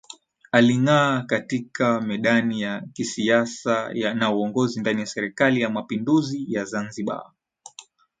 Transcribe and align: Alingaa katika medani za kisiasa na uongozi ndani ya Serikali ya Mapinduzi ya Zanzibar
Alingaa 0.51 1.21
katika 1.21 2.01
medani 2.01 2.63
za 2.63 2.81
kisiasa 2.93 3.93
na 3.93 4.31
uongozi 4.31 4.79
ndani 4.79 4.99
ya 4.99 5.05
Serikali 5.05 5.61
ya 5.61 5.69
Mapinduzi 5.69 6.53
ya 6.53 6.65
Zanzibar 6.65 7.31